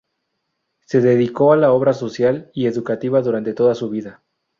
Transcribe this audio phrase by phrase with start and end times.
[0.79, 4.23] Se dedicó a la obra social y educativa durante toda su vida.